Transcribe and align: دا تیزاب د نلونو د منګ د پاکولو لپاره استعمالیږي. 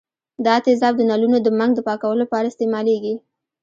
دا 0.45 0.55
تیزاب 0.65 0.93
د 0.97 1.01
نلونو 1.11 1.37
د 1.43 1.47
منګ 1.59 1.71
د 1.75 1.79
پاکولو 1.87 2.21
لپاره 2.23 2.49
استعمالیږي. 2.51 3.13